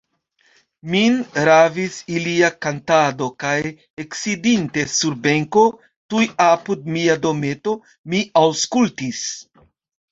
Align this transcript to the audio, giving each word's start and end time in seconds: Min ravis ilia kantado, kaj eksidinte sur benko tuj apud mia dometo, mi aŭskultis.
Min 0.93 1.17
ravis 1.49 1.97
ilia 2.13 2.49
kantado, 2.67 3.29
kaj 3.45 3.53
eksidinte 4.05 4.87
sur 4.97 5.21
benko 5.29 5.67
tuj 5.87 6.27
apud 6.51 6.91
mia 6.99 7.23
dometo, 7.29 7.81
mi 8.13 8.27
aŭskultis. 8.45 9.25